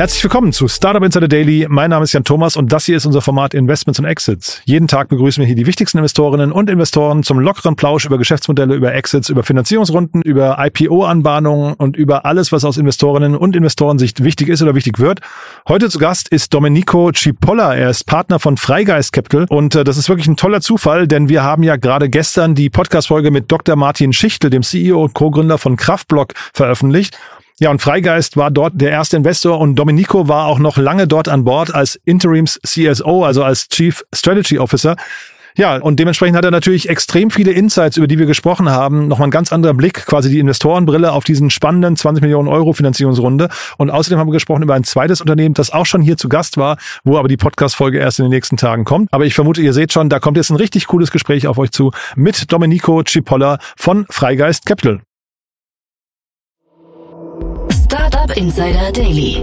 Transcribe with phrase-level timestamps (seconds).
[0.00, 1.66] Herzlich willkommen zu Startup Insider Daily.
[1.68, 4.62] Mein Name ist Jan Thomas und das hier ist unser Format Investments und Exits.
[4.64, 8.74] Jeden Tag begrüßen wir hier die wichtigsten Investorinnen und Investoren zum lockeren Plausch über Geschäftsmodelle,
[8.74, 14.48] über Exits, über Finanzierungsrunden, über IPO-Anbahnungen und über alles, was aus Investorinnen und Investorensicht wichtig
[14.48, 15.20] ist oder wichtig wird.
[15.68, 17.74] Heute zu Gast ist Domenico Cipolla.
[17.74, 21.28] Er ist Partner von Freigeist Capital und äh, das ist wirklich ein toller Zufall, denn
[21.28, 23.76] wir haben ja gerade gestern die Podcast-Folge mit Dr.
[23.76, 27.18] Martin Schichtel, dem CEO und Co-Gründer von Kraftblock, veröffentlicht.
[27.62, 31.28] Ja, und Freigeist war dort der erste Investor und Domenico war auch noch lange dort
[31.28, 34.96] an Bord als Interims CSO, also als Chief Strategy Officer.
[35.56, 39.08] Ja, und dementsprechend hat er natürlich extrem viele Insights, über die wir gesprochen haben.
[39.08, 43.50] Nochmal ein ganz anderer Blick, quasi die Investorenbrille auf diesen spannenden 20 Millionen Euro Finanzierungsrunde.
[43.76, 46.56] Und außerdem haben wir gesprochen über ein zweites Unternehmen, das auch schon hier zu Gast
[46.56, 49.12] war, wo aber die Podcast-Folge erst in den nächsten Tagen kommt.
[49.12, 51.72] Aber ich vermute, ihr seht schon, da kommt jetzt ein richtig cooles Gespräch auf euch
[51.72, 55.02] zu mit Domenico Cipolla von Freigeist Capital.
[58.20, 59.42] Startup Insider Daily.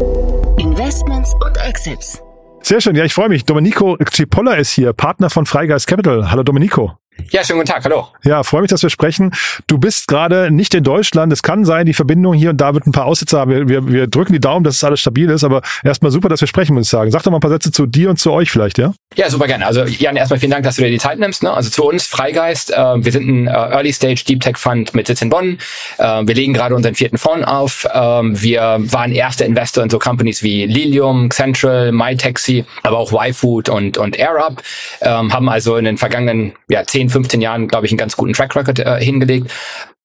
[0.59, 2.21] Investments und Exits.
[2.61, 3.43] Sehr schön, ja, ich freue mich.
[3.43, 6.29] Domenico Cipolla ist hier, Partner von Freigeist Capital.
[6.29, 6.95] Hallo Domenico.
[7.29, 8.07] Ja, schönen guten Tag, hallo.
[8.23, 9.33] Ja, freue mich, dass wir sprechen.
[9.67, 11.33] Du bist gerade nicht in Deutschland.
[11.33, 13.51] Es kann sein, die Verbindung hier und da wird ein paar Aussätze haben.
[13.51, 16.39] Wir, wir, wir drücken die Daumen, dass es alles stabil ist, aber erstmal super, dass
[16.41, 17.11] wir sprechen, muss ich sagen.
[17.11, 18.93] Sag doch mal ein paar Sätze zu dir und zu euch vielleicht, ja?
[19.15, 19.65] Ja, super gerne.
[19.65, 21.43] Also Jan, erstmal vielen Dank, dass du dir die Zeit nimmst.
[21.43, 21.51] Ne?
[21.51, 25.07] Also zu uns, Freigeist, äh, wir sind ein äh, Early Stage Deep Tech Fund mit
[25.07, 25.57] Sitz in Bonn.
[25.97, 27.85] Äh, wir legen gerade unseren vierten Fonds auf.
[27.85, 33.69] Äh, wir waren erster Investor in so Companies wie Lilium, Central, MyTaxi, aber auch YFood
[33.69, 34.61] und, und AirUp.
[35.01, 38.33] Ähm, haben also in den vergangenen ja, 10, 15 Jahren, glaube ich, einen ganz guten
[38.33, 39.51] Track Record äh, hingelegt.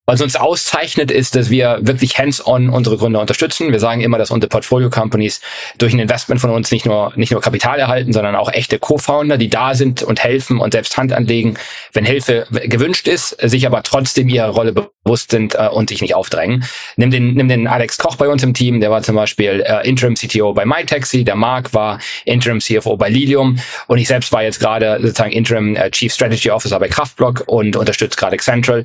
[0.04, 3.70] Was uns auszeichnet, ist, dass wir wirklich hands-on unsere Gründer unterstützen.
[3.70, 5.40] Wir sagen immer, dass unsere Portfolio-Companies
[5.78, 9.38] durch ein Investment von uns nicht nur, nicht nur Kapital erhalten, sondern auch echte Co-Founder,
[9.38, 11.54] die da sind und helfen und selbst Hand anlegen,
[11.92, 16.16] wenn Hilfe gewünscht ist, sich aber trotzdem ihrer Rolle bewusst sind äh, und sich nicht
[16.16, 16.64] aufdrängen.
[16.96, 19.88] Nimm den, nimm den Alex Koch bei uns im Team, der war zum Beispiel äh,
[19.88, 24.42] Interim CTO bei MyTaxi, der Mark war Interim CFO bei Lilium und ich selbst war
[24.42, 28.82] jetzt gerade sozusagen Interim äh, Chief Strategy Officer bei Kraftblock und unterstützt gerade Central.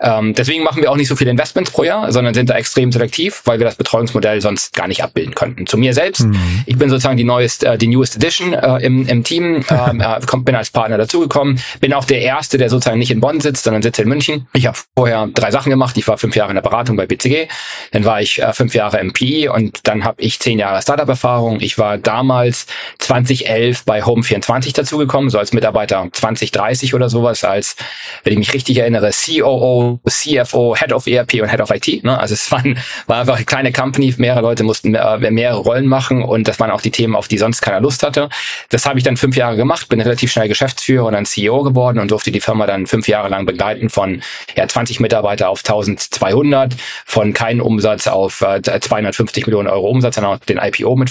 [0.00, 2.54] Ähm, deswegen Deswegen machen wir auch nicht so viele Investments pro Jahr, sondern sind da
[2.54, 5.66] extrem selektiv, weil wir das Betreuungsmodell sonst gar nicht abbilden könnten.
[5.66, 6.64] Zu mir selbst, mhm.
[6.66, 10.36] ich bin sozusagen die neueste, äh, die newest Edition äh, im, im Team, ähm, äh,
[10.38, 13.82] bin als Partner dazugekommen, bin auch der Erste, der sozusagen nicht in Bonn sitzt, sondern
[13.82, 14.48] sitzt in München.
[14.52, 15.96] Ich habe vorher drei Sachen gemacht.
[15.96, 17.48] Ich war fünf Jahre in der Beratung bei BCG,
[17.92, 21.60] dann war ich äh, fünf Jahre im PE und dann habe ich zehn Jahre Startup-Erfahrung.
[21.60, 22.66] Ich war damals
[22.98, 27.76] 2011 bei Home24 dazugekommen, so als Mitarbeiter 2030 oder sowas, als,
[28.24, 32.04] wenn ich mich richtig erinnere, COO, CFO, CFO, Head of ERP und Head of IT.
[32.04, 32.18] Ne?
[32.18, 36.22] Also es waren, war einfach eine kleine Company, mehrere Leute mussten äh, mehrere Rollen machen
[36.22, 38.28] und das waren auch die Themen, auf die sonst keiner Lust hatte.
[38.68, 41.98] Das habe ich dann fünf Jahre gemacht, bin relativ schnell Geschäftsführer und dann CEO geworden
[41.98, 44.22] und durfte die Firma dann fünf Jahre lang begleiten von
[44.56, 46.74] ja, 20 Mitarbeiter auf 1200,
[47.04, 51.10] von keinem Umsatz auf äh, 250 Millionen Euro Umsatz, dann auch den IPO mit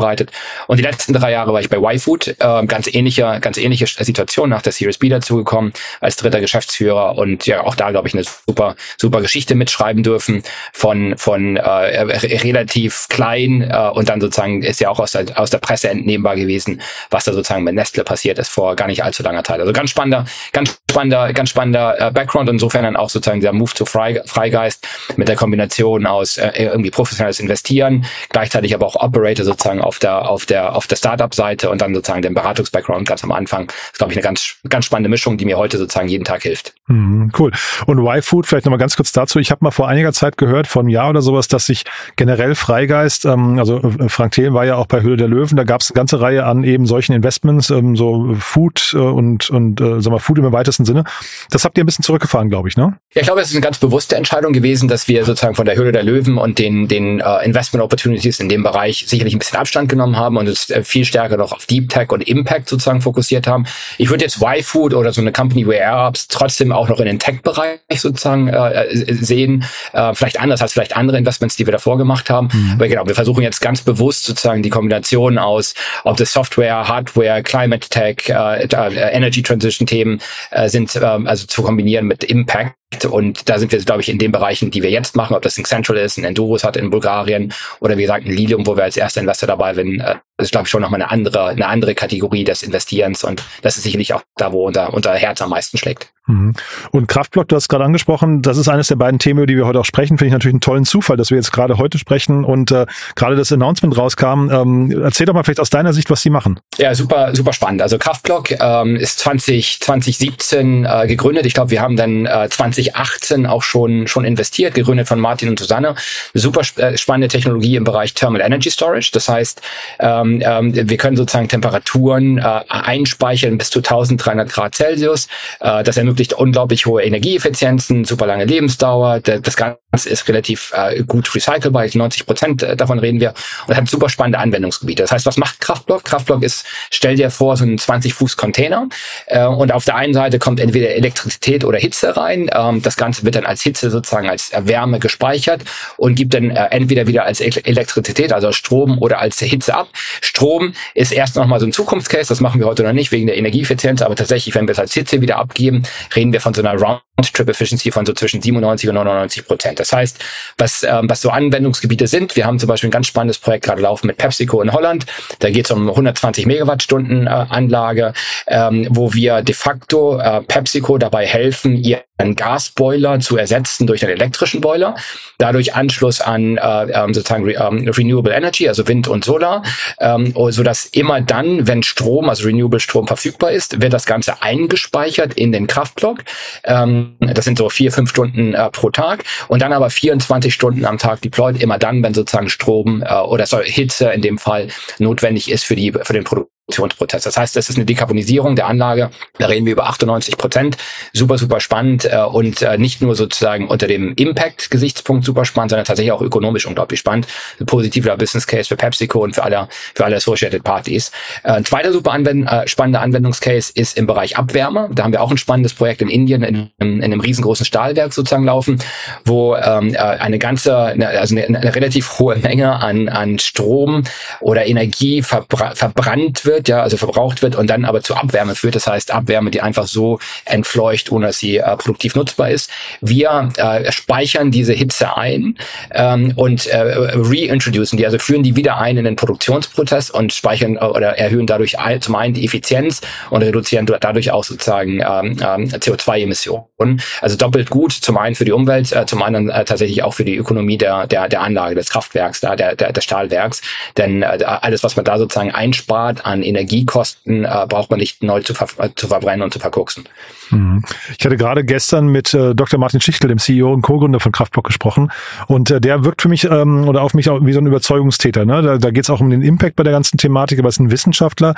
[0.00, 0.32] vorbereitet.
[0.66, 4.48] Und die letzten drei Jahre war ich bei YFood, äh, ganz ähnliche, ganz ähnliche Situation
[4.48, 8.24] nach der Series B dazugekommen als dritter Geschäftsführer und ja auch da glaube ich eine
[8.46, 14.80] super super Geschichte mitschreiben dürfen von von äh, relativ klein äh, und dann sozusagen ist
[14.80, 16.80] ja auch aus der aus der Presse entnehmbar gewesen,
[17.10, 19.60] was da sozusagen mit Nestle passiert ist vor gar nicht allzu langer Zeit.
[19.60, 22.48] Also ganz spannender, ganz spannender, ganz spannender äh, Background.
[22.48, 24.86] Insofern dann auch sozusagen der Move zu Frei, Freigeist
[25.16, 30.28] mit der Kombination aus äh, irgendwie professionelles Investieren, gleichzeitig aber auch Operator sozusagen auf der
[30.28, 33.66] auf der auf der Startup-Seite und dann sozusagen den Beratungs-Background ganz am Anfang.
[33.66, 36.42] Das ist glaube ich eine ganz ganz spannende Mischung, die mir heute sozusagen jeden Tag
[36.42, 36.74] hilft.
[36.86, 37.50] Mhm, cool.
[37.86, 39.40] Und Y-Food vielleicht nochmal ganz kurz dazu.
[39.40, 41.82] Ich habe mal vor einiger Zeit gehört, vor einem Jahr oder sowas, dass sich
[42.14, 45.64] generell Freigeist, ähm, also äh, Frank Thelen war ja auch bei Höhle der Löwen, da
[45.64, 49.80] gab es eine ganze Reihe an eben solchen Investments, ähm, so Food äh, und, und
[49.80, 51.04] äh, sag mal, Food im weitesten Sinne.
[51.50, 52.96] Das habt ihr ein bisschen zurückgefahren, glaube ich, ne?
[53.14, 55.76] Ja, ich glaube, es ist eine ganz bewusste Entscheidung gewesen, dass wir sozusagen von der
[55.76, 59.58] Höhle der Löwen und den, den äh, Investment Opportunities in dem Bereich sicherlich ein bisschen
[59.70, 63.00] Abstand genommen haben und es äh, viel stärker noch auf Deep Tech und Impact sozusagen
[63.00, 63.66] fokussiert haben.
[63.98, 67.20] Ich würde jetzt Y-Food oder so eine Company wie AirUps trotzdem auch noch in den
[67.20, 69.64] Tech-Bereich sozusagen äh, sehen.
[69.92, 72.48] Äh, vielleicht anders als vielleicht andere Investments, die wir davor gemacht haben.
[72.52, 72.72] Mhm.
[72.74, 77.44] Aber genau, wir versuchen jetzt ganz bewusst sozusagen die Kombination aus, ob das Software, Hardware,
[77.44, 80.20] Climate Tech, äh, äh Energy Transition Themen
[80.50, 82.79] äh, sind, äh, also zu kombinieren mit Impact.
[83.08, 85.56] Und da sind wir, glaube ich, in den Bereichen, die wir jetzt machen, ob das
[85.58, 88.82] ein Central ist, ein Endurus hat in Bulgarien oder wie gesagt ein Lilium, wo wir
[88.82, 91.66] als erster Investor dabei sind, äh, das ist, glaube ich, schon nochmal eine andere, eine
[91.66, 95.50] andere Kategorie des Investierens und das ist sicherlich auch da, wo unser, unser Herz am
[95.50, 96.12] meisten schlägt.
[96.26, 96.54] Mhm.
[96.92, 99.66] Und Kraftblock, du hast gerade angesprochen, das ist eines der beiden Themen, über die wir
[99.66, 100.16] heute auch sprechen.
[100.16, 102.86] Finde ich natürlich einen tollen Zufall, dass wir jetzt gerade heute sprechen und äh,
[103.16, 104.50] gerade das Announcement rauskam.
[104.50, 106.60] Ähm, erzähl doch mal vielleicht aus deiner Sicht, was sie machen.
[106.78, 107.82] Ja, super, super spannend.
[107.82, 111.46] Also Kraftblock ähm, ist 20, 2017 äh, gegründet.
[111.46, 115.48] Ich glaube, wir haben dann äh, 20 2018 auch schon, schon investiert, gegründet von Martin
[115.48, 115.94] und Susanne.
[116.34, 119.10] Super äh, spannende Technologie im Bereich Thermal Energy Storage.
[119.12, 119.60] Das heißt,
[120.00, 125.28] ähm, ähm, wir können sozusagen Temperaturen äh, einspeichern bis zu 1300 Grad Celsius.
[125.60, 129.20] Äh, das ermöglicht unglaublich hohe Energieeffizienzen, super lange Lebensdauer.
[129.20, 131.86] Das Ganze ist relativ äh, gut recycelbar.
[131.92, 133.34] 90 Prozent äh, davon reden wir
[133.66, 135.02] und hat super spannende Anwendungsgebiete.
[135.02, 136.04] Das heißt, was macht Kraftblock?
[136.04, 138.88] Kraftblock ist, stell dir vor, so ein 20 Fuß Container
[139.26, 142.50] äh, und auf der einen Seite kommt entweder Elektrizität oder Hitze rein.
[142.52, 145.64] Ähm, das Ganze wird dann als Hitze sozusagen als Wärme gespeichert
[145.96, 149.88] und gibt dann äh, entweder wieder als Elektrizität, also Strom oder als Hitze ab.
[150.20, 153.36] Strom ist erst nochmal so ein Zukunftscase, das machen wir heute noch nicht wegen der
[153.36, 155.82] Energieeffizienz, aber tatsächlich, wenn wir es als Hitze wieder abgeben,
[156.14, 156.78] reden wir von so einer
[157.20, 159.80] Round-Trip-Efficiency von so zwischen 97 und 99 Prozent.
[159.80, 160.18] Das heißt,
[160.58, 163.82] was, ähm, was so Anwendungsgebiete sind, wir haben zum Beispiel ein ganz spannendes Projekt gerade
[163.82, 165.06] laufen mit PepsiCo in Holland.
[165.38, 168.12] Da geht es um 120 Megawattstunden äh, Anlage,
[168.46, 174.04] ähm, wo wir de facto äh, PepsiCo dabei helfen, ihr einen Gasboiler zu ersetzen durch
[174.04, 174.94] einen elektrischen Boiler,
[175.38, 179.62] dadurch Anschluss an äh, ähm, sozusagen Re ähm, Renewable Energy, also Wind und Solar,
[179.98, 184.42] ähm, so dass immer dann, wenn Strom, also Renewable Strom verfügbar ist, wird das Ganze
[184.42, 186.18] eingespeichert in den Kraftblock.
[186.64, 190.84] Ähm, das sind so vier, fünf Stunden äh, pro Tag und dann aber 24 Stunden
[190.84, 194.68] am Tag deployed, immer dann, wenn sozusagen Strom äh, oder sorry, Hitze in dem Fall
[194.98, 197.24] notwendig ist für die für den Produkt Produktionsprozess.
[197.24, 199.10] Das heißt, das ist eine Dekarbonisierung der Anlage.
[199.38, 200.76] Da reden wir über 98 Prozent.
[201.12, 205.84] Super, super spannend äh, und äh, nicht nur sozusagen unter dem Impact-Gesichtspunkt super spannend, sondern
[205.84, 207.26] tatsächlich auch ökonomisch unglaublich spannend.
[207.58, 211.10] Ein positiver Business Case für PepsiCo und für alle, für alle Associated Parties.
[211.42, 214.88] Äh, ein zweiter super anwend äh, spannender Anwendungscase ist im Bereich Abwärme.
[214.92, 218.12] Da haben wir auch ein spannendes Projekt in Indien in, in, in einem riesengroßen Stahlwerk
[218.12, 218.78] sozusagen laufen,
[219.24, 224.04] wo ähm, äh, eine ganze, also eine, eine relativ hohe Menge an, an Strom
[224.40, 228.54] oder Energie verbra verbrannt wird wird, ja, also verbraucht wird und dann aber zu Abwärme
[228.54, 228.74] führt.
[228.74, 232.70] Das heißt, Abwärme, die einfach so entfleucht, ohne dass sie äh, produktiv nutzbar ist.
[233.00, 235.56] Wir äh, speichern diese Hitze ein
[235.92, 240.76] ähm, und äh, reintroducen die, also führen die wieder ein in den Produktionsprozess und speichern
[240.76, 245.70] äh, oder erhöhen dadurch zum einen die Effizienz und reduzieren dadurch auch sozusagen ähm, ähm
[245.70, 247.00] CO2-Emissionen.
[247.20, 250.24] Also doppelt gut, zum einen für die Umwelt, äh, zum anderen äh, tatsächlich auch für
[250.24, 253.62] die Ökonomie der, der, der Anlage, des Kraftwerks, da, der, der, des Stahlwerks.
[253.96, 258.42] Denn äh, alles, was man da sozusagen einspart an Energiekosten äh, braucht man nicht neu
[258.42, 260.04] zu, ver äh, zu verbrennen und zu verkoksen.
[260.50, 260.82] Mhm.
[261.18, 262.78] Ich hatte gerade gestern mit äh, Dr.
[262.78, 265.10] Martin Schichtel, dem CEO und Co-Gründer von Kraftblock, gesprochen.
[265.46, 268.44] Und äh, der wirkt für mich ähm, oder auf mich auch wie so ein Überzeugungstäter.
[268.44, 268.62] Ne?
[268.62, 270.80] Da, da geht es auch um den Impact bei der ganzen Thematik, aber es ist
[270.80, 271.54] ein Wissenschaftler.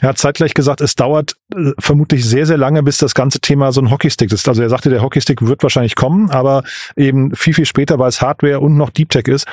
[0.00, 3.72] Er hat zeitgleich gesagt, es dauert äh, vermutlich sehr, sehr lange, bis das ganze Thema
[3.72, 4.48] so ein Hockeystick ist.
[4.48, 6.62] Also er sagte, der Hockeystick wird wahrscheinlich kommen, aber
[6.96, 9.46] eben viel, viel später, weil es Hardware und noch Deep Tech ist.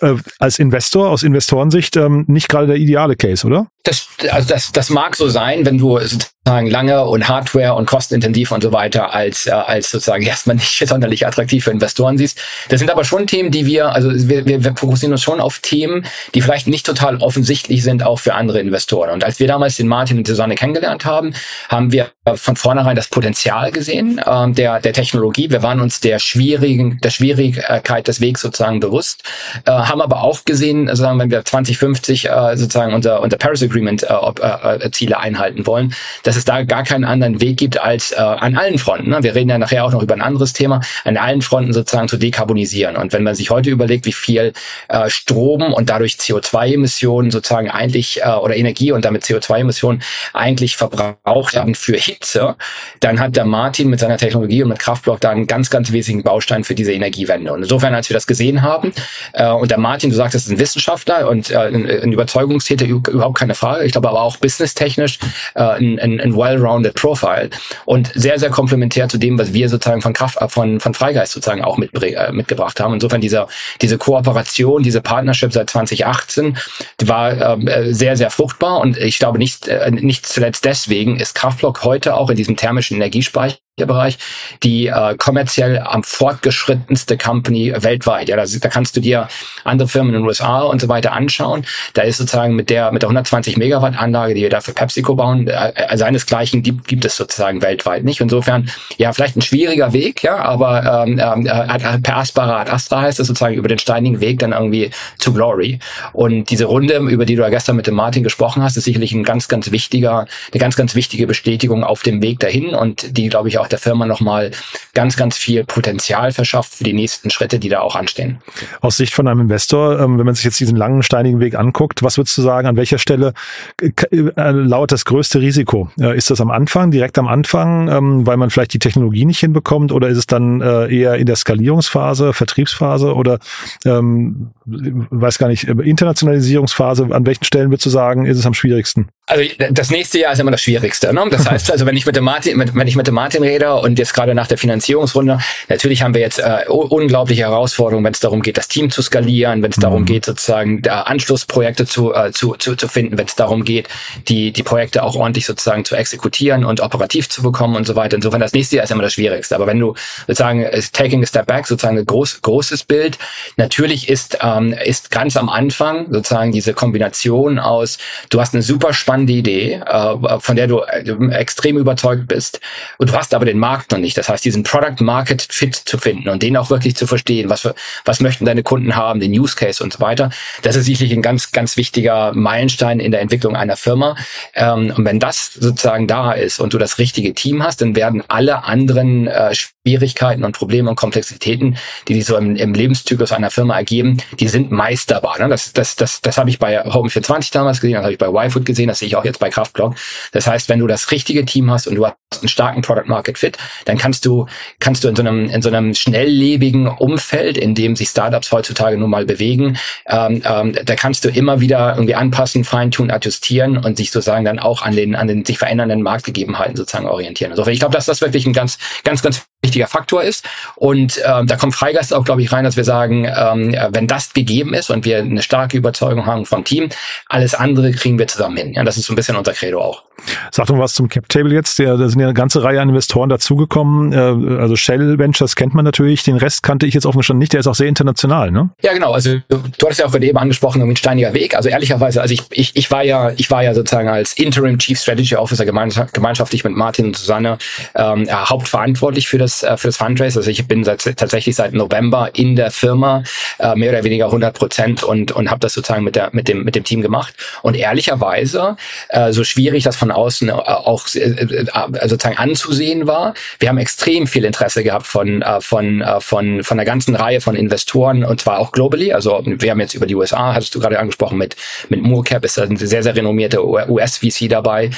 [0.00, 3.66] Äh, als Investor, aus Investorensicht, ähm, nicht gerade der ideale Case, oder?
[3.84, 5.98] Das, also das, das mag so sein, wenn du
[6.46, 10.86] sozusagen lange und Hardware und kostenintensiv und so weiter als, äh, als sozusagen erstmal nicht
[10.86, 12.38] sonderlich attraktiv für Investoren siehst.
[12.68, 15.60] Das sind aber schon Themen, die wir, also wir, wir, wir fokussieren uns schon auf
[15.60, 16.04] Themen,
[16.34, 19.10] die vielleicht nicht total offensichtlich sind, auch für andere Investoren.
[19.10, 21.32] Und als wir damals den Martin und Susanne kennengelernt haben,
[21.70, 25.50] haben wir von vornherein das Potenzial gesehen äh, der, der Technologie.
[25.50, 29.22] Wir waren uns der schwierigen, der Schwierigkeit des Wegs sozusagen bewusst,
[29.64, 34.02] äh, haben aber auch gesehen, sozusagen, wenn wir 2050 äh, sozusagen unser, unser Paris Agreement
[34.02, 38.16] äh, äh, Ziele einhalten wollen, dass es da gar keinen anderen Weg gibt als äh,
[38.16, 39.10] an allen Fronten.
[39.10, 39.22] Ne?
[39.22, 42.16] Wir reden ja nachher auch noch über ein anderes Thema, an allen Fronten sozusagen zu
[42.16, 42.96] dekarbonisieren.
[42.96, 44.52] Und wenn man sich heute überlegt, wie viel
[44.88, 51.54] äh, Strom und dadurch CO2-Emissionen sozusagen eigentlich äh, oder Energie und damit CO2-Emissionen eigentlich verbraucht
[51.54, 52.56] werden für Hitze,
[53.00, 56.24] dann hat der Martin mit seiner Technologie und mit Kraftblock da einen ganz, ganz wesentlichen
[56.24, 57.52] Baustein für diese Energiewende.
[57.52, 58.92] Und insofern, als wir das gesehen haben,
[59.32, 62.86] äh, und der Martin, du sagst, das ist ein Wissenschaftler und äh, ein, ein Überzeugungstäter,
[62.86, 63.84] überhaupt keine Frage.
[63.84, 65.18] Ich glaube aber auch businesstechnisch
[65.54, 67.50] äh, ein, ein, ein well-rounded Profile
[67.84, 71.32] und sehr, sehr komplementär zu dem, was wir sozusagen von Kraft, äh, von, von Freigeist
[71.32, 72.94] sozusagen auch mit, äh, mitgebracht haben.
[72.94, 73.46] Insofern dieser,
[73.80, 76.56] diese Kooperation, diese Partnership seit 2018
[77.00, 81.34] die war äh, sehr, sehr fruchtbar und ich glaube nicht, äh, nicht zuletzt deswegen ist
[81.34, 84.18] Kraftblock heute auch in diesem thermischen Energiespeicher Bereich
[84.62, 88.28] die äh, kommerziell am fortgeschrittenste Company weltweit.
[88.28, 89.26] Ja, da, da kannst du dir
[89.64, 91.66] andere Firmen in den USA und so weiter anschauen.
[91.92, 95.16] Da ist sozusagen mit der mit der 120 Megawatt Anlage, die wir da für PepsiCo
[95.16, 98.20] bauen, äh, äh, seinesgleichen gibt, gibt es sozusagen weltweit nicht.
[98.20, 103.18] Insofern ja vielleicht ein schwieriger Weg, ja, aber ähm, äh, per aspera ad astra heißt
[103.18, 105.80] es sozusagen über den steinigen Weg dann irgendwie zu Glory.
[106.12, 109.10] Und diese Runde, über die du ja gestern mit dem Martin gesprochen hast, ist sicherlich
[109.10, 113.28] ein ganz ganz wichtiger, eine ganz ganz wichtige Bestätigung auf dem Weg dahin und die
[113.28, 114.50] glaube ich auch auch der Firma nochmal
[114.92, 118.38] ganz, ganz viel Potenzial verschafft für die nächsten Schritte, die da auch anstehen.
[118.80, 122.02] Aus Sicht von einem Investor, ähm, wenn man sich jetzt diesen langen, steinigen Weg anguckt,
[122.02, 123.32] was würdest du sagen, an welcher Stelle
[123.80, 125.90] äh, lauert das größte Risiko?
[125.96, 129.92] Ist das am Anfang, direkt am Anfang, ähm, weil man vielleicht die Technologie nicht hinbekommt
[129.92, 133.38] oder ist es dann äh, eher in der Skalierungsphase, Vertriebsphase oder
[133.84, 139.08] ähm, weiß gar nicht, Internationalisierungsphase, an welchen Stellen würdest du sagen, ist es am schwierigsten?
[139.26, 141.10] Also das nächste Jahr ist immer das Schwierigste.
[141.14, 141.24] Ne?
[141.30, 143.98] Das heißt also, wenn ich mit dem Martin, wenn ich mit dem Martin rede und
[143.98, 145.38] jetzt gerade nach der Finanzierungsrunde,
[145.70, 149.62] natürlich haben wir jetzt äh, unglaubliche Herausforderungen, wenn es darum geht, das Team zu skalieren,
[149.62, 149.82] wenn es mhm.
[149.82, 153.88] darum geht, sozusagen da Anschlussprojekte zu, äh, zu, zu, zu finden, wenn es darum geht,
[154.28, 158.16] die, die Projekte auch ordentlich sozusagen zu exekutieren und operativ zu bekommen und so weiter.
[158.16, 159.54] Insofern das nächste Jahr ist immer das Schwierigste.
[159.54, 159.94] Aber wenn du
[160.26, 163.16] sozusagen taking a step back, sozusagen ein groß, großes Bild,
[163.56, 167.96] natürlich ist, ähm, ist ganz am Anfang sozusagen diese Kombination aus,
[168.28, 172.60] du hast eine super spannende Idee, äh, von der du äh, extrem überzeugt bist
[172.98, 174.16] und du hast aber den Markt noch nicht.
[174.16, 177.62] Das heißt, diesen Product Market Fit zu finden und den auch wirklich zu verstehen, was,
[177.62, 180.30] für, was möchten deine Kunden haben, den Use Case und so weiter.
[180.62, 184.16] Das ist sicherlich ein ganz, ganz wichtiger Meilenstein in der Entwicklung einer Firma.
[184.54, 188.22] Ähm, und wenn das sozusagen da ist und du das richtige Team hast, dann werden
[188.28, 191.76] alle anderen äh, Schwierigkeiten und Probleme und Komplexitäten,
[192.08, 195.38] die, die so im, im Lebenszyklus einer Firma ergeben, die sind meisterbar.
[195.38, 195.48] Ne?
[195.48, 198.46] Das, das, das, das habe ich bei Home 420 damals gesehen, das habe ich bei
[198.46, 199.94] YFood gesehen, das sehe ich auch jetzt bei Kraftblock.
[200.32, 203.38] Das heißt, wenn du das richtige Team hast und du hast einen starken Product Market
[203.38, 204.46] Fit, dann kannst du,
[204.80, 208.96] kannst du in so einem, in so einem schnelllebigen Umfeld, in dem sich Startups heutzutage
[208.96, 213.96] nun mal bewegen, ähm, ähm, da kannst du immer wieder irgendwie anpassen, feintunen, adjustieren und
[213.98, 217.52] sich sozusagen dann auch an den, an den sich verändernden Marktgegebenheiten sozusagen orientieren.
[217.52, 220.48] Also ich glaube, dass das wirklich ein ganz, ganz, ganz wichtiger Faktor ist.
[220.76, 224.32] Und ähm, da kommt Freigeist auch, glaube ich, rein, dass wir sagen, ähm, wenn das
[224.32, 226.90] gegeben ist und wir eine starke Überzeugung haben vom Team,
[227.28, 228.74] alles andere kriegen wir zusammen hin.
[228.74, 230.02] Ja, das ist so ein bisschen unser Credo auch.
[230.50, 231.78] Sag doch was zum Cap Table jetzt.
[231.78, 234.12] Da sind ja eine ganze Reihe an Investoren dazugekommen.
[234.12, 236.22] Äh, also Shell Ventures kennt man natürlich.
[236.22, 237.52] Den Rest kannte ich jetzt offen schon nicht.
[237.52, 238.70] Der ist auch sehr international, ne?
[238.82, 239.12] Ja, genau.
[239.12, 241.56] Also du hattest ja auch gerade eben angesprochen, irgendwie ein steiniger Weg.
[241.56, 244.98] Also ehrlicherweise, also ich, ich, ich war ja, ich war ja sozusagen als Interim Chief
[244.98, 247.58] Strategy Officer gemeinschaftlich mit Martin und Susanne
[247.94, 250.38] ähm, hauptverantwortlich für das äh, für das Fundraise.
[250.38, 253.22] Also ich bin seit, tatsächlich seit November in der Firma
[253.58, 256.64] äh, mehr oder weniger 100 Prozent und und habe das sozusagen mit der mit dem
[256.64, 257.34] mit dem Team gemacht.
[257.62, 258.76] Und ehrlicherweise,
[259.08, 263.34] äh, so schwierig das von außen äh, auch äh, äh, sozusagen anzusehen war.
[263.58, 268.24] Wir haben extrem viel Interesse gehabt von von von von der ganzen Reihe von Investoren
[268.24, 269.12] und zwar auch globally.
[269.12, 271.56] Also wir haben jetzt über die USA, hattest du gerade angesprochen, mit
[271.88, 274.90] mit Moorcap ist ein sehr sehr renommierte US-VC dabei.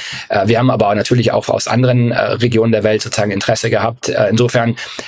[0.44, 4.08] Wir haben aber natürlich auch aus anderen Regionen der Welt sozusagen Interesse gehabt.
[4.08, 4.45] Insofern,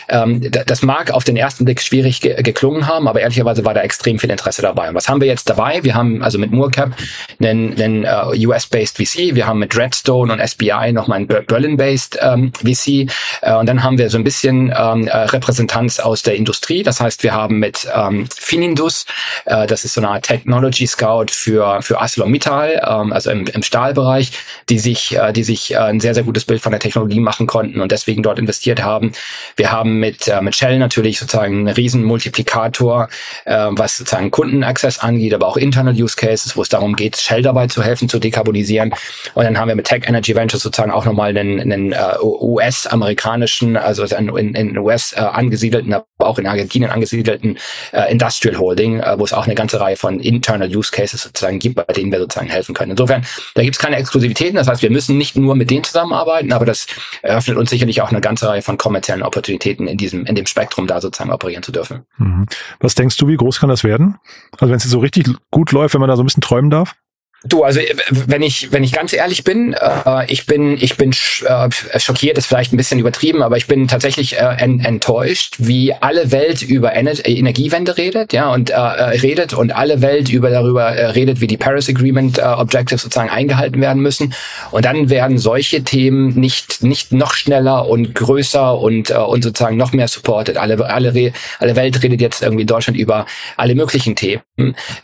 [0.08, 4.18] ähm, das mag auf den ersten Blick schwierig geklungen haben, aber ehrlicherweise war da extrem
[4.18, 4.88] viel Interesse dabei.
[4.88, 5.82] Und was haben wir jetzt dabei?
[5.82, 6.92] Wir haben also mit Moorcap
[7.40, 8.06] einen, einen
[8.46, 13.10] US-based VC, wir haben mit Red Redstone und SBI nochmal ein Berlin-based ähm, VC.
[13.40, 16.82] Äh, und dann haben wir so ein bisschen ähm, äh, Repräsentanz aus der Industrie.
[16.82, 19.06] Das heißt, wir haben mit ähm, Finindus,
[19.46, 23.62] äh, das ist so eine Art Technology Scout für, für ArcelorMittal, ähm, also im, im
[23.62, 24.32] Stahlbereich,
[24.68, 27.46] die sich, äh, die sich äh, ein sehr, sehr gutes Bild von der Technologie machen
[27.46, 29.12] konnten und deswegen dort investiert haben.
[29.56, 33.08] Wir haben mit, äh, mit Shell natürlich sozusagen einen riesen Multiplikator,
[33.44, 37.42] äh, was sozusagen Kundenaccess angeht, aber auch Internal Use Cases, wo es darum geht, Shell
[37.42, 38.94] dabei zu helfen, zu dekarbonisieren.
[39.34, 43.76] Und dann haben wir mit Tech Energy Ventures sozusagen auch nochmal einen, einen uh, US-amerikanischen,
[43.76, 47.58] also in, in US uh, angesiedelten, aber auch in Argentinien angesiedelten
[47.92, 51.76] uh, Industrial Holding, wo es auch eine ganze Reihe von Internal Use Cases sozusagen gibt,
[51.76, 52.92] bei denen wir sozusagen helfen können.
[52.92, 54.56] Insofern, da gibt es keine Exklusivitäten.
[54.56, 56.86] Das heißt, wir müssen nicht nur mit denen zusammenarbeiten, aber das
[57.22, 60.86] eröffnet uns sicherlich auch eine ganze Reihe von kommerziellen Opportunitäten in diesem, in dem Spektrum
[60.86, 62.04] da sozusagen operieren zu dürfen.
[62.16, 62.46] Mhm.
[62.80, 64.16] Was denkst du, wie groß kann das werden?
[64.52, 66.94] Also wenn es so richtig gut läuft, wenn man da so ein bisschen träumen darf?
[67.44, 71.12] Du, also äh, wenn ich wenn ich ganz ehrlich bin, äh, ich bin ich bin
[71.12, 75.94] äh, schockiert, ist vielleicht ein bisschen übertrieben, aber ich bin tatsächlich äh, en enttäuscht, wie
[75.94, 80.50] alle Welt über Ener Energiewende redet, ja und äh, äh, redet und alle Welt über
[80.50, 84.34] darüber äh, redet, wie die Paris Agreement äh, Objectives sozusagen eingehalten werden müssen
[84.72, 89.76] und dann werden solche Themen nicht nicht noch schneller und größer und äh, und sozusagen
[89.76, 90.56] noch mehr supported.
[90.56, 93.26] Alle alle alle Welt redet jetzt irgendwie in Deutschland über
[93.56, 94.42] alle möglichen Themen,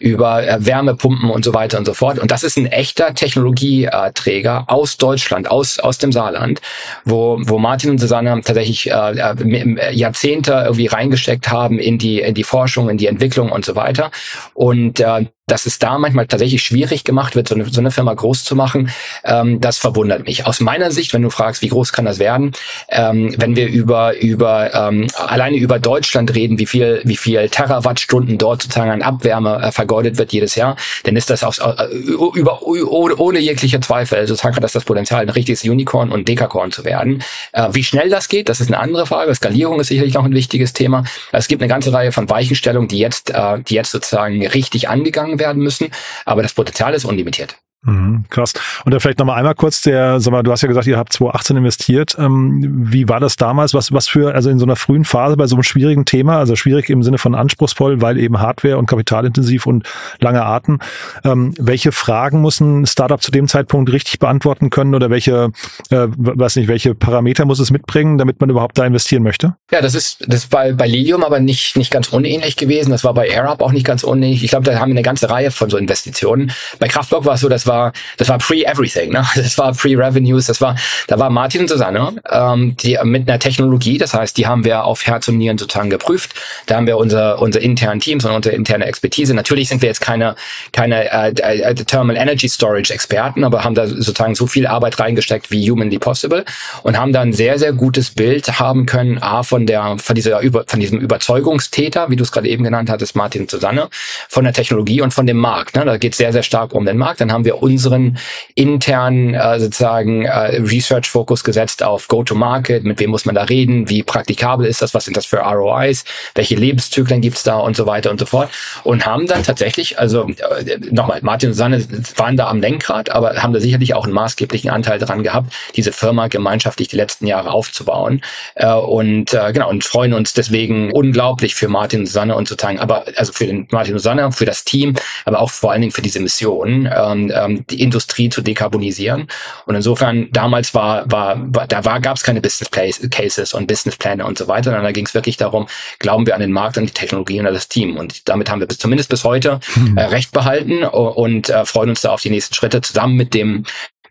[0.00, 4.64] über äh, Wärmepumpen und so weiter und so fort und das ist ein echter Technologieträger
[4.68, 6.62] aus Deutschland, aus, aus dem Saarland,
[7.04, 12.32] wo, wo Martin und Susanne tatsächlich äh, äh Jahrzehnte irgendwie reingesteckt haben in die, in
[12.32, 14.10] die Forschung, in die Entwicklung und so weiter.
[14.54, 18.14] Und äh, dass es da manchmal tatsächlich schwierig gemacht wird, so eine, so eine Firma
[18.14, 18.90] groß zu machen,
[19.24, 20.46] ähm, das verwundert mich.
[20.46, 22.52] Aus meiner Sicht, wenn du fragst, wie groß kann das werden,
[22.88, 28.38] ähm, wenn wir über über ähm, alleine über Deutschland reden, wie viel wie viel Terawattstunden
[28.38, 32.62] dort sozusagen an Abwärme äh, vergeudet wird jedes Jahr, dann ist das auch äh, über
[32.62, 36.84] ohne, ohne jegliche Zweifel sozusagen hat das das Potenzial, ein richtiges Unicorn und Dekakorn zu
[36.84, 37.22] werden.
[37.52, 39.34] Äh, wie schnell das geht, das ist eine andere Frage.
[39.34, 41.04] Skalierung ist sicherlich noch ein wichtiges Thema.
[41.32, 45.33] Es gibt eine ganze Reihe von Weichenstellungen, die jetzt äh, die jetzt sozusagen richtig angegangen
[45.38, 45.90] werden müssen.
[46.24, 47.56] Aber das Potenzial ist unlimitiert.
[47.84, 48.54] Mhm, krass.
[48.84, 51.12] Und dann vielleicht nochmal einmal kurz der, sag mal, du hast ja gesagt, ihr habt
[51.12, 52.16] 2018 investiert.
[52.18, 53.74] Ähm, wie war das damals?
[53.74, 56.56] Was, was für, also in so einer frühen Phase bei so einem schwierigen Thema, also
[56.56, 59.86] schwierig im Sinne von anspruchsvoll, weil eben Hardware und kapitalintensiv und
[60.18, 60.78] lange Arten.
[61.24, 65.50] Ähm, welche Fragen muss ein Startup zu dem Zeitpunkt richtig beantworten können oder welche,
[65.90, 69.56] äh, weiß nicht, welche Parameter muss es mitbringen, damit man überhaupt da investieren möchte?
[69.70, 72.90] Ja, das ist, das bei, bei Lilium aber nicht, nicht ganz unähnlich gewesen.
[72.90, 74.42] Das war bei AirUp auch nicht ganz unähnlich.
[74.42, 76.52] Ich glaube, da haben wir eine ganze Reihe von so Investitionen.
[76.78, 79.24] Bei Kraftblock war es so, das war war, das war pre-everything, ne?
[79.34, 80.76] Das war pre-revenues, das war,
[81.08, 84.84] da war Martin und Susanne, ähm, die mit einer Technologie, das heißt, die haben wir
[84.84, 86.34] auf Herz und Nieren sozusagen geprüft.
[86.66, 89.34] Da haben wir unser, unsere internen Teams und unsere interne Expertise.
[89.34, 90.36] Natürlich sind wir jetzt keine,
[90.72, 95.50] keine äh, äh, Thermal Energy Storage Experten, aber haben da sozusagen so viel Arbeit reingesteckt
[95.50, 96.44] wie humanly possible
[96.82, 100.40] und haben da ein sehr, sehr gutes Bild haben können, A, von der, von dieser,
[100.40, 103.88] Über, von diesem Überzeugungstäter, wie du es gerade eben genannt hattest, Martin und Susanne,
[104.28, 105.76] von der Technologie und von dem Markt.
[105.76, 105.84] Ne?
[105.84, 107.20] Da geht es sehr, sehr stark um den Markt.
[107.20, 108.18] Dann haben wir unseren
[108.54, 114.02] internen äh, sozusagen äh, Research-Fokus gesetzt auf Go-to-Market, mit wem muss man da reden, wie
[114.02, 116.04] praktikabel ist das, was sind das für ROIs,
[116.34, 118.50] welche Lebenszyklen gibt's da und so weiter und so fort.
[118.84, 121.82] Und haben dann tatsächlich, also äh, nochmal, Martin und Susanne
[122.16, 125.92] waren da am Lenkrad, aber haben da sicherlich auch einen maßgeblichen Anteil dran gehabt, diese
[125.92, 128.20] Firma gemeinschaftlich die letzten Jahre aufzubauen.
[128.56, 132.78] Äh, und äh, genau, und freuen uns deswegen unglaublich für Martin und Susanne und sozusagen,
[132.78, 135.92] aber also für den Martin und Susanne, für das Team, aber auch vor allen Dingen
[135.92, 136.90] für diese Mission.
[136.94, 139.28] Ähm, ähm, die Industrie zu dekarbonisieren.
[139.66, 144.24] Und insofern, damals war, war, war da war, gab es keine Business Cases und Businesspläne
[144.24, 145.66] und so weiter, sondern da ging es wirklich darum,
[145.98, 147.96] glauben wir an den Markt, an die Technologie und an das Team.
[147.96, 149.60] Und damit haben wir bis, zumindest bis heute
[149.96, 153.64] äh, recht behalten und äh, freuen uns da auf die nächsten Schritte zusammen mit dem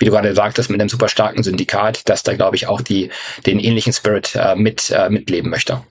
[0.03, 3.10] wie du gerade sagtest, mit einem super starken Syndikat, das da, glaube ich, auch die,
[3.45, 5.81] den ähnlichen Spirit äh, mit, äh, mitleben möchte.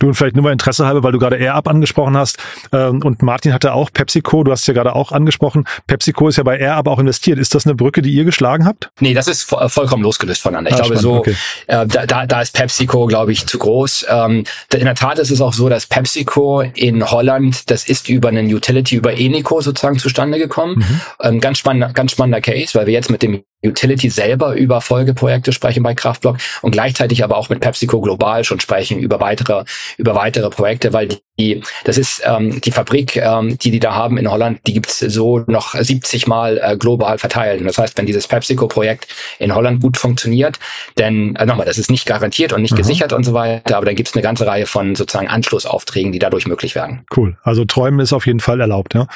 [0.00, 2.38] Du und vielleicht nur mal Interesse halber, weil du gerade AirUp angesprochen hast
[2.72, 5.64] ähm, und Martin hatte auch PepsiCo, du hast es ja gerade auch angesprochen.
[5.86, 7.38] PepsiCo ist ja bei AirUp auch investiert.
[7.38, 8.90] Ist das eine Brücke, die ihr geschlagen habt?
[8.98, 10.70] Nee, das ist vollkommen losgelöst voneinander.
[10.70, 11.36] Ich ah, glaube spannend, so, okay.
[11.68, 14.06] äh, da, da ist PepsiCo, glaube ich, zu groß.
[14.08, 14.44] Ähm,
[14.74, 18.52] in der Tat ist es auch so, dass PepsiCo in Holland, das ist über einen
[18.52, 20.78] Utility, über Enico sozusagen zustande gekommen.
[20.78, 21.00] Mhm.
[21.20, 25.52] Ähm, ganz spannender, ganz spannender Case, weil wir jetzt mit dem Utility selber über Folgeprojekte
[25.52, 29.64] sprechen bei Kraftblock und gleichzeitig aber auch mit PepsiCo global schon sprechen über weitere
[29.98, 31.08] über weitere Projekte, weil
[31.40, 34.98] die, das ist ähm, die Fabrik, ähm, die die da haben in Holland, die gibt's
[34.98, 37.60] so noch 70 Mal äh, global verteilt.
[37.60, 40.58] Und das heißt, wenn dieses PepsiCo-Projekt in Holland gut funktioniert,
[40.98, 42.78] denn äh, nochmal, das ist nicht garantiert und nicht mhm.
[42.78, 46.46] gesichert und so weiter, aber dann gibt's eine ganze Reihe von sozusagen Anschlussaufträgen, die dadurch
[46.46, 47.04] möglich werden.
[47.16, 47.36] Cool.
[47.42, 48.94] Also träumen ist auf jeden Fall erlaubt.
[48.94, 49.06] Ja.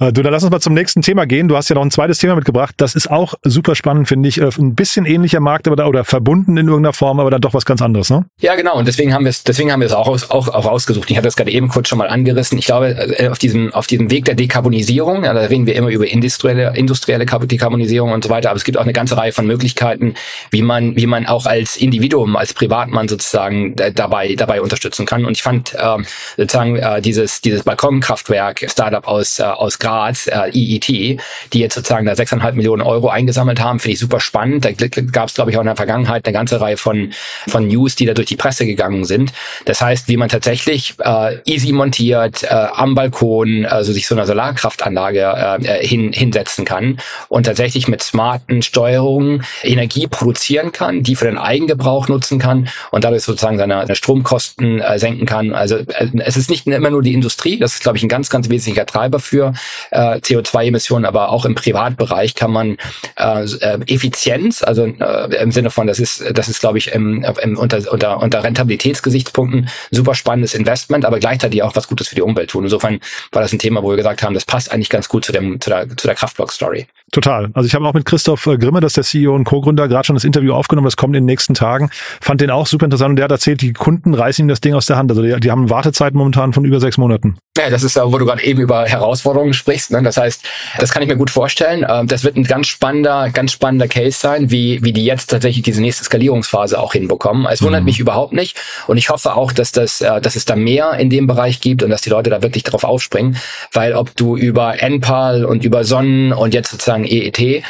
[0.00, 1.48] Äh, du, dann lass uns mal zum nächsten Thema gehen.
[1.48, 2.74] Du hast ja noch ein zweites Thema mitgebracht.
[2.78, 4.40] Das ist auch super spannend, finde ich.
[4.40, 7.54] Äh, ein bisschen ähnlicher Markt, aber da, oder verbunden in irgendeiner Form, aber dann doch
[7.54, 8.24] was ganz anderes, ne?
[8.40, 8.76] Ja, genau.
[8.76, 11.10] Und deswegen haben wir es, deswegen haben wir es auch, auch, auch ausgesucht.
[11.10, 12.58] Ich hatte das gerade eben kurz schon mal angerissen.
[12.58, 15.88] Ich glaube, äh, auf diesem, auf diesem Weg der Dekarbonisierung, ja, da reden wir immer
[15.88, 19.46] über industrielle, industrielle Dekarbonisierung und so weiter, aber es gibt auch eine ganze Reihe von
[19.46, 20.14] Möglichkeiten,
[20.50, 25.24] wie man, wie man auch als Individuum, als Privatmann sozusagen dabei, dabei unterstützen kann.
[25.24, 26.04] Und ich fand ähm,
[26.36, 32.06] sozusagen äh, dieses, dieses Balkonkraftwerk Startup aus, äh, aus Graz, äh, EET, die jetzt sozusagen
[32.06, 34.64] da sechseinhalb Millionen Euro eingesammelt haben, finde ich super spannend.
[34.64, 37.12] Da gab es, glaube ich, auch in der Vergangenheit eine ganze Reihe von,
[37.46, 39.32] von News, die da durch die Presse gegangen sind.
[39.66, 44.26] Das heißt, wie man tatsächlich äh, easy montiert äh, am Balkon, also sich so eine
[44.26, 51.26] Solarkraftanlage äh, hin, hinsetzen kann und tatsächlich mit smarten Steuerungen Energie produzieren kann, die für
[51.26, 55.54] den Eigengebrauch nutzen kann und dadurch sozusagen seine, seine Stromkosten äh, senken kann.
[55.54, 58.30] Also äh, es ist nicht immer nur die Industrie, das ist, glaube ich, ein ganz,
[58.30, 59.52] ganz wesentlicher Treiber für
[59.90, 62.78] äh, CO2-Emissionen, aber auch im Privatbereich kann man
[63.16, 67.24] äh, äh Effizienz, also äh, im Sinne von, das ist, das ist, glaube ich, im,
[67.42, 72.22] im, unter, unter, unter Rentabilitätsgesichtspunkten super spannendes Investment, aber gleichzeitig auch was Gutes für die
[72.22, 72.64] Umwelt tun.
[72.64, 73.00] Insofern
[73.32, 75.60] war das ein Thema, wo wir gesagt haben, das passt eigentlich ganz gut zu dem,
[75.60, 76.86] zu der, zu der Kraftblock-Story.
[77.12, 77.50] Total.
[77.54, 80.04] Also ich habe auch mit Christoph äh, Grimme, das ist der CEO und Co-Gründer, gerade
[80.06, 81.90] schon das Interview aufgenommen, das kommt in den nächsten Tagen.
[82.20, 84.74] Fand den auch super interessant und der hat erzählt, die Kunden reißen ihm das Ding
[84.74, 85.10] aus der Hand.
[85.10, 87.36] Also die, die haben Wartezeit momentan von über sechs Monaten.
[87.56, 89.92] Ja, das ist, wo du gerade eben über Herausforderungen sprichst.
[89.92, 90.02] Ne?
[90.02, 90.44] Das heißt,
[90.78, 91.86] das kann ich mir gut vorstellen.
[91.88, 95.62] Ähm, das wird ein ganz spannender, ganz spannender Case sein, wie, wie die jetzt tatsächlich
[95.62, 97.46] diese nächste Skalierungsphase auch hinbekommen.
[97.46, 97.86] Es wundert mhm.
[97.86, 101.10] mich überhaupt nicht und ich hoffe auch, dass das, äh, dass es da mehr in
[101.10, 103.36] dem Bereich gibt und dass die Leute da wirklich drauf aufspringen,
[103.72, 107.62] weil ob du über NPAL und über Sonnen und jetzt sozusagen EET, äh,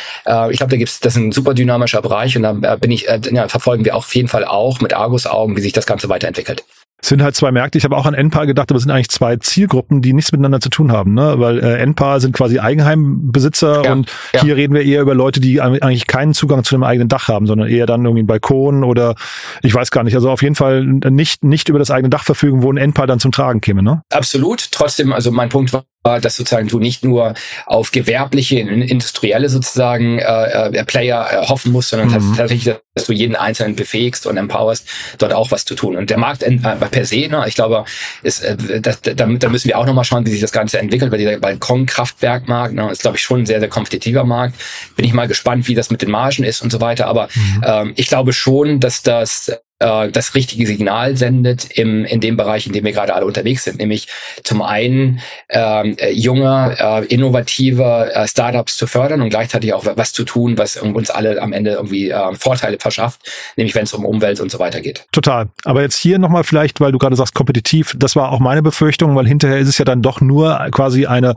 [0.51, 3.09] ich glaube, da gibt's, das ist ein super dynamischer Bereich und da äh, bin ich,
[3.09, 6.11] äh, ja, verfolgen wir auf jeden Fall auch mit Argus Augen, wie sich das Ganze
[6.11, 6.65] weiterentwickelt.
[7.05, 7.77] Es sind halt zwei Märkte.
[7.77, 10.59] Ich habe auch an NPAR gedacht, aber es sind eigentlich zwei Zielgruppen, die nichts miteinander
[10.59, 11.13] zu tun haben.
[11.13, 11.35] Ne?
[11.37, 14.41] Weil äh, NPAR sind quasi Eigenheimbesitzer ja, und ja.
[14.41, 17.47] hier reden wir eher über Leute, die eigentlich keinen Zugang zu einem eigenen Dach haben,
[17.47, 19.17] sondern eher dann irgendwie einen Balkon oder
[19.61, 20.15] ich weiß gar nicht.
[20.15, 23.21] Also auf jeden Fall nicht, nicht über das eigene Dach verfügen, wo ein NPAR dann
[23.21, 23.83] zum Tragen käme.
[23.83, 24.01] Ne?
[24.11, 24.73] Absolut.
[24.73, 27.33] Trotzdem, also mein Punkt war, dass sozusagen du nicht nur
[27.65, 32.37] auf gewerbliche, industrielle sozusagen äh, äh, Player äh, hoffen musst, sondern mhm.
[32.37, 34.87] tatsächlich, dass du jeden Einzelnen befähigst und empowerst,
[35.17, 35.97] dort auch was zu tun.
[35.97, 37.87] Und der Markt äh, per se, ne, ich glaube,
[38.23, 41.11] ist, äh, das, da, da müssen wir auch nochmal schauen, wie sich das Ganze entwickelt,
[41.11, 44.57] weil dieser Balkonkraftwerkmarkt ne, ist, glaube ich, schon ein sehr, sehr kompetitiver Markt.
[44.97, 47.07] Bin ich mal gespannt, wie das mit den Margen ist und so weiter.
[47.07, 47.65] Aber mhm.
[47.67, 49.53] ähm, ich glaube schon, dass das
[49.85, 53.65] äh, das richtige Signal sendet im, in dem Bereich, in dem wir gerade alle unterwegs
[53.65, 54.09] sind, nämlich
[54.43, 55.21] zum einen
[55.51, 60.57] ähm, äh, junge, äh, innovative äh, Startups zu fördern und gleichzeitig auch was zu tun,
[60.59, 63.21] was uns alle am Ende irgendwie äh, Vorteile verschafft,
[63.57, 65.07] nämlich wenn es um Umwelt und so weiter geht.
[65.13, 65.49] Total.
[65.65, 69.15] Aber jetzt hier nochmal vielleicht, weil du gerade sagst, kompetitiv, das war auch meine Befürchtung,
[69.17, 71.37] weil hinterher ist es ja dann doch nur quasi eine,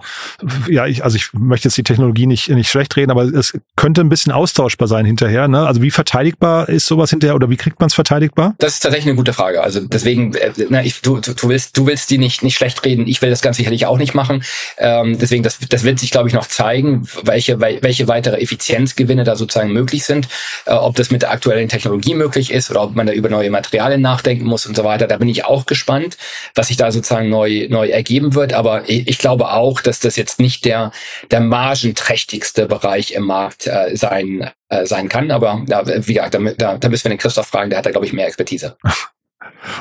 [0.70, 4.02] ja, ich, also ich möchte jetzt die Technologie nicht, nicht schlecht reden, aber es könnte
[4.02, 5.48] ein bisschen austauschbar sein hinterher.
[5.48, 5.66] Ne?
[5.66, 8.37] Also wie verteidigbar ist sowas hinterher oder wie kriegt man es verteidigt?
[8.38, 8.56] Verfügbar?
[8.60, 9.62] Das ist tatsächlich eine gute Frage.
[9.62, 13.08] Also deswegen, äh, na, ich, du, du willst, du willst die nicht nicht schlecht reden.
[13.08, 14.44] Ich will das ganz sicherlich auch nicht machen.
[14.78, 19.36] Ähm, deswegen, das, das wird sich, glaube ich, noch zeigen, welche welche weitere Effizienzgewinne da
[19.36, 20.28] sozusagen möglich sind.
[20.66, 23.50] Äh, ob das mit der aktuellen Technologie möglich ist oder ob man da über neue
[23.50, 25.08] Materialien nachdenken muss und so weiter.
[25.08, 26.18] Da bin ich auch gespannt,
[26.56, 28.54] was sich da sozusagen neu neu ergeben wird.
[28.54, 30.92] Aber ich, ich glaube auch, dass das jetzt nicht der
[31.32, 35.32] der margenträchtigste Bereich im Markt äh, sein äh, sein kann.
[35.32, 37.92] Aber ja, wie gesagt, da, da, da müssen wir den Christoph fragen, der hat da,
[37.92, 38.78] glaube ich, mehr Expertise.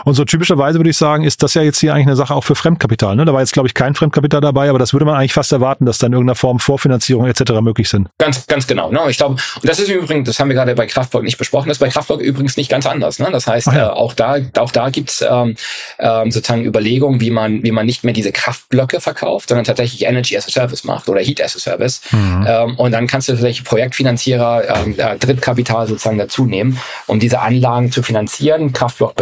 [0.05, 2.45] Und so typischerweise würde ich sagen, ist das ja jetzt hier eigentlich eine Sache auch
[2.45, 3.17] für Fremdkapital.
[3.17, 3.25] Ne?
[3.25, 5.87] Da war jetzt, glaube ich, kein Fremdkapital dabei, aber das würde man eigentlich fast erwarten,
[5.87, 7.53] dass dann in irgendeiner Form Vorfinanzierung etc.
[7.61, 8.09] möglich sind.
[8.19, 8.91] Ganz, ganz genau.
[8.91, 9.01] Ne?
[9.09, 11.77] Ich glaube, und das ist übrigens, das haben wir gerade bei Kraftwerk nicht besprochen, das
[11.77, 13.19] ist bei Kraftwerk übrigens nicht ganz anders.
[13.19, 13.29] Ne?
[13.31, 13.89] Das heißt, ja.
[13.89, 15.57] äh, auch da, auch da gibt's ähm,
[15.99, 20.37] ähm, sozusagen Überlegungen, wie man, wie man nicht mehr diese Kraftblöcke verkauft, sondern tatsächlich Energy
[20.37, 22.01] as a Service macht oder Heat as a Service.
[22.11, 22.47] Mhm.
[22.47, 27.41] Ähm, und dann kannst du tatsächlich Projektfinanzierer, ähm, äh, Drittkapital sozusagen dazu nehmen, um diese
[27.41, 28.73] Anlagen zu finanzieren.
[28.73, 29.15] Kraftwerk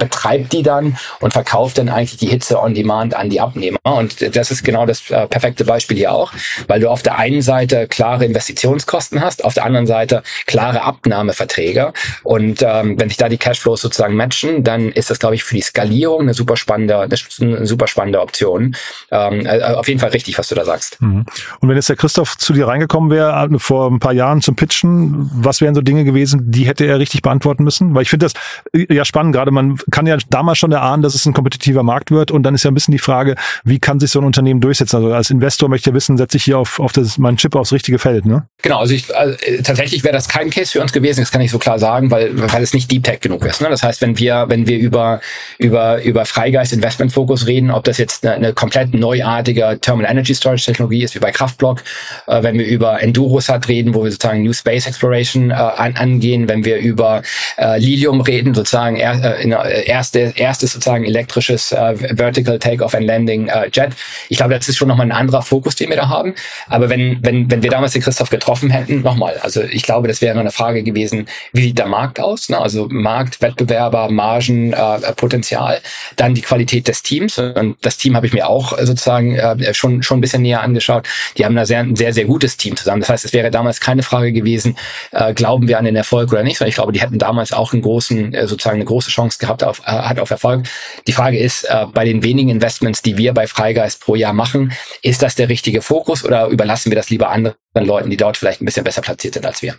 [0.00, 3.78] betreibt die dann und verkauft dann eigentlich die Hitze on Demand an die Abnehmer.
[3.84, 6.32] Und das ist genau das äh, perfekte Beispiel hier auch,
[6.66, 11.92] weil du auf der einen Seite klare Investitionskosten hast, auf der anderen Seite klare Abnahmeverträge.
[12.24, 15.54] Und ähm, wenn sich da die Cashflows sozusagen matchen, dann ist das, glaube ich, für
[15.54, 18.74] die Skalierung eine super spannende, eine super spannende Option.
[19.10, 21.00] Ähm, äh, auf jeden Fall richtig, was du da sagst.
[21.00, 21.26] Mhm.
[21.60, 24.56] Und wenn jetzt der Christoph zu dir reingekommen wäre äh, vor ein paar Jahren zum
[24.56, 27.94] Pitchen, was wären so Dinge gewesen, die hätte er richtig beantworten müssen?
[27.94, 28.32] Weil ich finde das
[28.72, 32.10] äh, ja spannend, gerade man kann ja damals schon erahnen, dass es ein kompetitiver Markt
[32.10, 32.30] wird.
[32.30, 34.96] Und dann ist ja ein bisschen die Frage, wie kann sich so ein Unternehmen durchsetzen?
[34.96, 37.54] Also als Investor möchte ich ja wissen, setze ich hier auf, auf das, meinen Chip
[37.54, 38.46] aufs richtige Feld, ne?
[38.62, 41.50] Genau, also, ich, also tatsächlich wäre das kein Case für uns gewesen, das kann ich
[41.50, 43.60] so klar sagen, weil, weil es nicht Deep Tech genug ist.
[43.62, 43.68] Ne?
[43.68, 45.20] Das heißt, wenn wir, wenn wir über,
[45.58, 50.34] über, über Freigeist Investment Fokus reden, ob das jetzt eine, eine komplett neuartige Terminal Energy
[50.34, 51.82] Storage Technologie ist, wie bei Kraftblock,
[52.26, 56.48] äh, wenn wir über Endurosat reden, wo wir sozusagen New Space Exploration äh, an, angehen,
[56.48, 57.22] wenn wir über
[57.56, 63.06] äh, Lilium reden, sozusagen äh, in, äh, erste, erstes sozusagen elektrisches äh, Vertical Take-Off and
[63.06, 63.90] Landing äh, Jet.
[64.28, 66.34] Ich glaube, das ist schon nochmal ein anderer Fokus, den wir da haben.
[66.68, 70.20] Aber wenn, wenn, wenn wir damals den Christoph getroffen hätten, nochmal, also ich glaube, das
[70.20, 72.48] wäre eine Frage gewesen, wie sieht der Markt aus?
[72.48, 72.58] Ne?
[72.58, 75.80] Also Markt, Wettbewerber, Margen, äh, Potenzial,
[76.16, 77.38] dann die Qualität des Teams.
[77.38, 81.06] Und das Team habe ich mir auch sozusagen äh, schon, schon ein bisschen näher angeschaut.
[81.36, 83.00] Die haben da sehr, ein sehr, sehr gutes Team zusammen.
[83.00, 84.76] Das heißt, es wäre damals keine Frage gewesen,
[85.12, 87.72] äh, glauben wir an den Erfolg oder nicht, sondern ich glaube, die hätten damals auch
[87.72, 90.66] einen großen, äh, sozusagen eine große Chance gehabt auf, äh, hat auf Erfolg.
[91.06, 94.72] Die Frage ist, äh, bei den wenigen Investments, die wir bei Freigeist pro Jahr machen,
[95.02, 98.60] ist das der richtige Fokus oder überlassen wir das lieber anderen Leuten, die dort vielleicht
[98.60, 99.76] ein bisschen besser platziert sind als wir?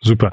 [0.00, 0.32] Super.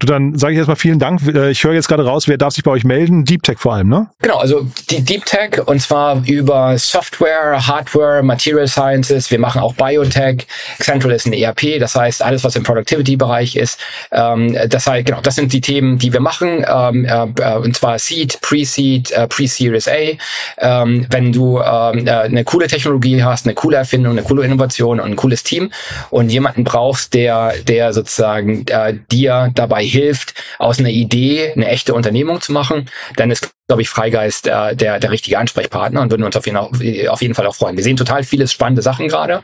[0.00, 1.20] Du, dann sage ich erstmal vielen Dank.
[1.26, 3.24] Äh, ich höre jetzt gerade raus, wer darf sich bei euch melden?
[3.24, 4.08] Deep Tech vor allem, ne?
[4.20, 9.30] Genau, also die Deep Tech und zwar über Software, Hardware, Material Sciences.
[9.30, 10.48] Wir machen auch Biotech.
[10.80, 13.78] Central ist ein ERP, das heißt alles, was im Productivity-Bereich ist.
[14.10, 16.64] Ähm, das heißt, genau, das sind die Themen, die wir machen.
[16.68, 20.16] Ähm, äh, und zwar Seed, Pre-Seed, äh, Pre-Series A.
[20.58, 25.16] Ähm, wenn du eine coole Technologie hast, eine coole Erfindung, eine coole Innovation und ein
[25.16, 25.70] cooles Team
[26.10, 28.64] und jemanden brauchst, der, der sozusagen
[29.10, 33.88] dir dabei hilft, aus einer Idee eine echte Unternehmung zu machen, dann ist, glaube ich,
[33.88, 37.54] Freigeist äh, der, der richtige Ansprechpartner und würden uns auf jeden, auf jeden Fall auch
[37.54, 37.76] freuen.
[37.76, 39.42] Wir sehen total viele spannende Sachen gerade,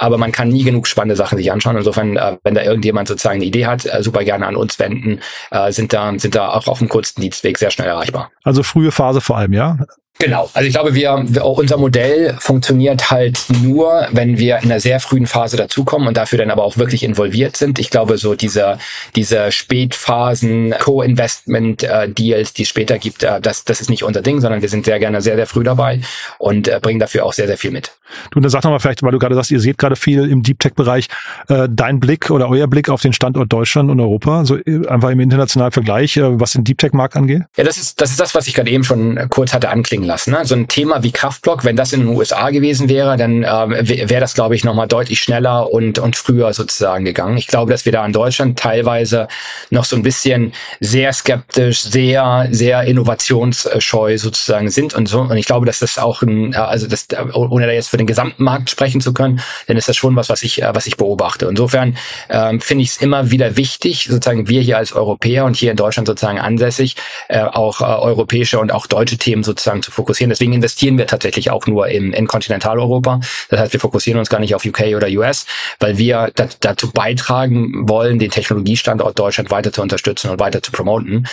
[0.00, 1.76] aber man kann nie genug spannende Sachen sich anschauen.
[1.76, 5.20] Insofern, äh, wenn da irgendjemand sozusagen eine Idee hat, äh, super gerne an uns wenden,
[5.50, 8.30] äh, sind da sind da auch auf dem kurzen Dienstweg sehr schnell erreichbar.
[8.42, 9.78] Also frühe Phase vor allem, ja?
[10.20, 10.50] Genau.
[10.52, 15.00] Also ich glaube, wir, wir, unser Modell funktioniert halt nur, wenn wir in einer sehr
[15.00, 17.78] frühen Phase dazukommen und dafür dann aber auch wirklich involviert sind.
[17.78, 18.76] Ich glaube, so diese,
[19.16, 24.60] diese Spätphasen, Co-Investment-Deals, die es später gibt, äh, das, das ist nicht unser Ding, sondern
[24.60, 26.00] wir sind sehr gerne sehr, sehr früh dabei
[26.38, 27.92] und äh, bringen dafür auch sehr, sehr viel mit.
[28.30, 30.42] Du, dann sag doch mal vielleicht, weil du gerade sagst, ihr seht gerade viel im
[30.42, 31.08] Deep Tech-Bereich,
[31.48, 35.10] äh, dein Blick oder euer Blick auf den Standort Deutschland und Europa, so äh, einfach
[35.10, 37.42] im internationalen Vergleich, äh, was den Deep Tech-Markt angeht?
[37.56, 40.32] Ja, das ist, das ist das, was ich gerade eben schon kurz hatte anklingen lassen.
[40.32, 40.44] Ne?
[40.44, 44.20] So ein Thema wie Kraftblock, wenn das in den USA gewesen wäre, dann äh, wäre
[44.20, 47.36] das, glaube ich, nochmal deutlich schneller und, und früher sozusagen gegangen.
[47.36, 49.28] Ich glaube, dass wir da in Deutschland teilweise
[49.70, 55.20] noch so ein bisschen sehr skeptisch, sehr, sehr innovationsscheu sozusagen sind und so.
[55.20, 58.42] Und ich glaube, dass das auch ein, also das, ohne da jetzt für den gesamten
[58.42, 61.46] Markt sprechen zu können, dann ist das schon was, was ich, äh, was ich beobachte.
[61.46, 61.96] Insofern
[62.28, 65.76] ähm, finde ich es immer wieder wichtig, sozusagen wir hier als Europäer und hier in
[65.76, 66.96] Deutschland sozusagen ansässig,
[67.28, 70.30] äh, auch äh, europäische und auch deutsche Themen sozusagen zu fokussieren.
[70.30, 73.20] Deswegen investieren wir tatsächlich auch nur im, in Kontinentaleuropa.
[73.48, 75.46] Das heißt, wir fokussieren uns gar nicht auf UK oder US,
[75.78, 81.26] weil wir dazu beitragen wollen, den Technologiestandort Deutschland weiter zu unterstützen und weiter zu promoten.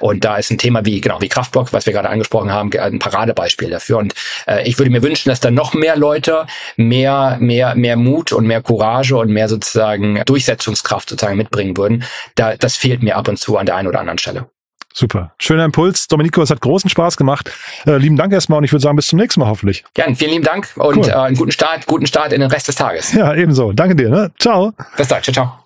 [0.00, 2.98] Und da ist ein Thema wie, genau, wie Kraftblock, was wir gerade angesprochen haben, ein
[2.98, 3.98] Paradebeispiel dafür.
[3.98, 4.14] Und
[4.46, 8.46] äh, ich würde mir wünschen, dass da noch mehr Leute mehr, mehr, mehr Mut und
[8.46, 12.04] mehr Courage und mehr sozusagen Durchsetzungskraft sozusagen mitbringen würden.
[12.36, 14.48] Da, das fehlt mir ab und zu an der einen oder anderen Stelle.
[14.94, 15.32] Super.
[15.38, 16.08] Schöner Impuls.
[16.08, 17.50] Domenico, es hat großen Spaß gemacht.
[17.86, 19.84] Äh, lieben Dank erstmal und ich würde sagen, bis zum nächsten Mal hoffentlich.
[19.94, 21.08] Gern, vielen lieben Dank und cool.
[21.08, 23.12] äh, einen guten Start, guten Start in den Rest des Tages.
[23.12, 23.72] Ja, ebenso.
[23.72, 24.08] Danke dir.
[24.08, 24.32] Ne?
[24.38, 24.72] Ciao.
[24.96, 25.22] Bis dann.
[25.22, 25.64] Ciao, ciao.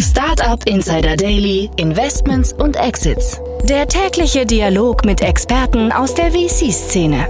[0.00, 3.40] Startup Insider Daily, Investments und Exits.
[3.64, 7.28] Der tägliche Dialog mit Experten aus der VC-Szene.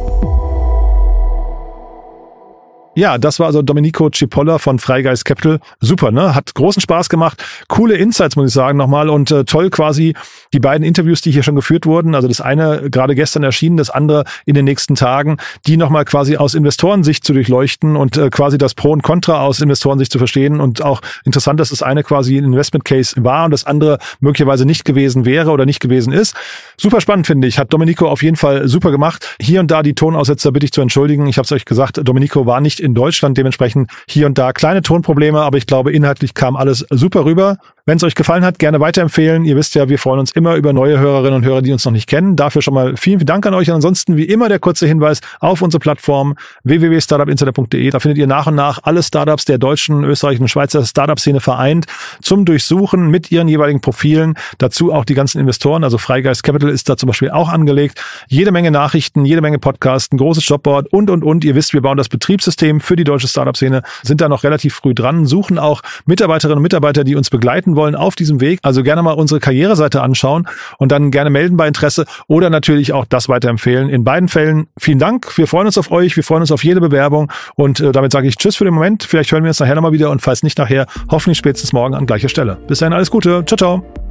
[3.01, 5.59] Ja, das war also Domenico Cipolla von Freigeist Capital.
[5.81, 6.35] Super, ne?
[6.35, 7.43] Hat großen Spaß gemacht.
[7.67, 9.09] Coole Insights, muss ich sagen, nochmal.
[9.09, 10.13] Und äh, toll quasi
[10.53, 12.15] die beiden Interviews, die hier schon geführt wurden.
[12.15, 16.37] Also das eine gerade gestern erschienen, das andere in den nächsten Tagen, die nochmal quasi
[16.37, 20.61] aus Investorensicht zu durchleuchten und äh, quasi das Pro und Contra aus Investorensicht zu verstehen.
[20.61, 24.67] Und auch interessant, dass das eine quasi ein Investment Case war und das andere möglicherweise
[24.67, 26.37] nicht gewesen wäre oder nicht gewesen ist.
[26.77, 27.59] Super spannend, finde ich.
[27.59, 29.37] Hat Domenico auf jeden Fall super gemacht.
[29.41, 31.27] Hier und da die Tonaussetzer bitte ich zu entschuldigen.
[31.29, 34.83] Ich habe es euch gesagt, Domenico war nicht in Deutschland, dementsprechend hier und da kleine
[34.83, 37.59] Tonprobleme, aber ich glaube, inhaltlich kam alles super rüber.
[37.87, 39.45] Wenn es euch gefallen hat, gerne weiterempfehlen.
[39.45, 41.93] Ihr wisst ja, wir freuen uns immer über neue Hörerinnen und Hörer, die uns noch
[41.93, 42.37] nicht kennen.
[42.37, 43.71] Dafür schon mal vielen, vielen Dank an euch.
[43.71, 47.91] Ansonsten, wie immer, der kurze Hinweis auf unsere Plattform www.startupinsider.de.
[47.91, 51.87] Da findet ihr nach und nach alle Startups der deutschen, österreichischen und Schweizer Startup-Szene vereint
[52.23, 54.35] zum Durchsuchen mit ihren jeweiligen Profilen.
[54.59, 55.85] Dazu auch die ganzen Investoren.
[55.85, 58.03] Also Freigeist Capital ist da zum Beispiel auch angelegt.
[58.29, 61.45] Jede Menge Nachrichten, jede Menge Podcasts, ein großes Jobboard und, und, und.
[61.45, 64.95] Ihr wisst, wir bauen das Betriebssystem für die deutsche Startup-Szene, sind da noch relativ früh
[64.95, 67.31] dran, suchen auch Mitarbeiterinnen und Mitarbeiter, die uns
[67.71, 68.61] begleiten wollen auf diesem Weg.
[68.63, 70.47] Also gerne mal unsere Karriereseite anschauen
[70.79, 73.89] und dann gerne melden bei Interesse oder natürlich auch das weiterempfehlen.
[73.89, 75.37] In beiden Fällen vielen Dank.
[75.37, 76.17] Wir freuen uns auf euch.
[76.17, 79.05] Wir freuen uns auf jede Bewerbung und äh, damit sage ich Tschüss für den Moment.
[79.05, 82.07] Vielleicht hören wir uns nachher nochmal wieder und falls nicht nachher, hoffentlich spätestens morgen an
[82.07, 82.59] gleicher Stelle.
[82.67, 83.45] Bis dahin alles Gute.
[83.47, 84.10] Ciao, ciao.